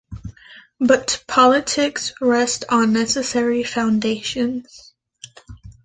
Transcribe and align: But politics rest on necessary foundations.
But 0.79 1.23
politics 1.27 2.11
rest 2.21 2.65
on 2.71 2.91
necessary 2.91 3.61
foundations. 3.63 4.95